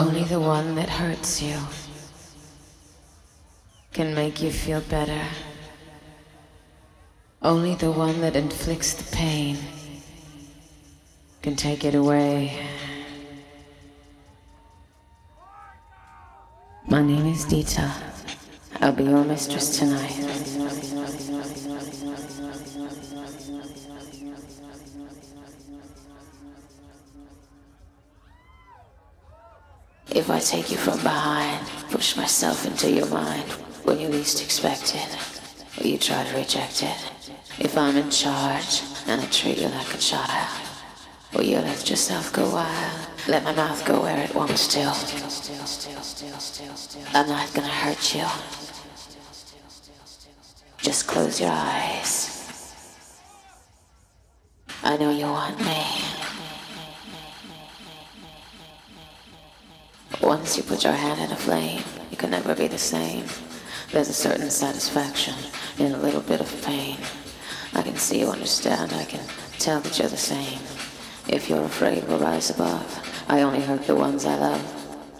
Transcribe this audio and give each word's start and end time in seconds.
Only 0.00 0.24
the 0.24 0.40
one 0.40 0.76
that 0.76 0.88
hurts 0.88 1.42
you 1.42 1.58
can 3.92 4.14
make 4.14 4.40
you 4.40 4.50
feel 4.50 4.80
better. 4.80 5.22
Only 7.42 7.74
the 7.74 7.90
one 7.90 8.22
that 8.22 8.34
inflicts 8.34 8.94
the 8.94 9.04
pain 9.14 9.58
can 11.42 11.54
take 11.54 11.84
it 11.84 11.94
away. 11.94 12.66
My 16.88 17.02
name 17.02 17.26
is 17.26 17.44
Dita. 17.44 17.92
I'll 18.80 18.92
be 18.92 19.04
your 19.04 19.22
mistress 19.22 19.78
tonight. 19.78 20.59
If 30.12 30.28
I 30.28 30.40
take 30.40 30.72
you 30.72 30.76
from 30.76 30.98
behind, 31.02 31.64
push 31.90 32.16
myself 32.16 32.66
into 32.66 32.90
your 32.90 33.06
mind 33.06 33.48
when 33.84 34.00
you 34.00 34.08
least 34.08 34.42
expect 34.42 34.96
it, 34.96 35.80
or 35.80 35.86
you 35.86 35.98
try 35.98 36.24
to 36.24 36.36
reject 36.36 36.82
it. 36.82 36.96
If 37.60 37.78
I'm 37.78 37.96
in 37.96 38.10
charge 38.10 38.82
and 39.06 39.20
I 39.20 39.26
treat 39.26 39.58
you 39.58 39.68
like 39.68 39.94
a 39.94 39.98
child, 39.98 40.66
or 41.34 41.42
you 41.42 41.58
let 41.58 41.88
yourself 41.88 42.32
go 42.32 42.50
wild, 42.50 43.06
let 43.28 43.44
my 43.44 43.54
mouth 43.54 43.84
go 43.86 44.02
where 44.02 44.18
it 44.18 44.34
wants 44.34 44.66
to. 44.74 44.80
I'm 47.14 47.28
not 47.28 47.54
gonna 47.54 47.68
hurt 47.68 48.14
you. 48.14 48.26
Just 50.78 51.06
close 51.06 51.40
your 51.40 51.50
eyes. 51.52 52.84
I 54.82 54.96
know 54.96 55.12
you 55.12 55.26
want 55.26 55.60
me. 55.60 56.29
Once 60.22 60.56
you 60.56 60.62
put 60.62 60.84
your 60.84 60.92
hand 60.92 61.18
in 61.20 61.32
a 61.32 61.36
flame, 61.36 61.82
you 62.10 62.16
can 62.16 62.30
never 62.30 62.54
be 62.54 62.68
the 62.68 62.78
same. 62.78 63.24
There's 63.90 64.10
a 64.10 64.12
certain 64.12 64.50
satisfaction 64.50 65.34
in 65.78 65.92
a 65.92 65.98
little 65.98 66.20
bit 66.20 66.40
of 66.40 66.62
pain. 66.62 66.98
I 67.74 67.82
can 67.82 67.96
see 67.96 68.20
you 68.20 68.28
understand, 68.28 68.92
I 68.92 69.04
can 69.04 69.24
tell 69.58 69.80
that 69.80 69.98
you're 69.98 70.08
the 70.08 70.16
same. 70.16 70.58
If 71.26 71.48
you're 71.48 71.64
afraid, 71.64 72.06
we'll 72.06 72.18
rise 72.18 72.50
above. 72.50 72.86
I 73.28 73.42
only 73.42 73.60
hurt 73.60 73.86
the 73.86 73.94
ones 73.94 74.26
I 74.26 74.36
love. 74.36 74.62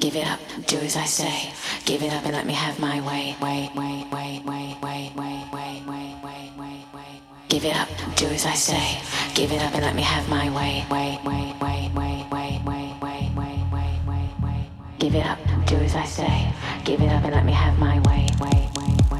Give 0.00 0.16
it 0.16 0.26
up, 0.26 0.40
do 0.66 0.76
as 0.78 0.96
I 0.96 1.06
say. 1.06 1.50
Give 1.86 2.02
it 2.02 2.12
up 2.12 2.24
and 2.24 2.34
let 2.34 2.46
me 2.46 2.52
have 2.52 2.78
my 2.78 3.00
way. 3.00 3.36
Way, 3.40 3.70
way, 3.74 4.00
way, 4.10 4.42
way, 4.44 4.78
way, 4.82 5.10
way, 5.14 5.50
way, 5.52 5.82
way, 5.86 6.14
way, 6.22 6.52
way, 6.58 6.84
way. 6.94 7.22
Give 7.48 7.64
it 7.64 7.74
up, 7.74 7.88
do 8.16 8.26
as 8.26 8.44
I 8.44 8.54
say. 8.54 9.00
Give 9.34 9.50
it 9.50 9.62
up 9.62 9.72
and 9.74 9.82
let 9.82 9.94
me 9.94 10.02
have 10.02 10.28
my 10.28 10.50
way. 10.50 10.84
Way, 10.90 11.18
way, 11.24 11.50
way, 11.60 11.90
way, 11.94 12.09
Give 15.00 15.14
it 15.14 15.24
up, 15.24 15.38
do 15.64 15.76
as 15.76 15.96
I 15.96 16.04
say. 16.04 16.52
Give 16.84 17.00
it 17.00 17.08
up 17.08 17.24
and 17.24 17.32
let 17.32 17.46
me 17.46 17.52
have 17.52 17.78
my 17.78 18.00
way. 18.00 18.26
Way, 18.38 18.68
way, 18.76 18.94
way, 19.10 19.19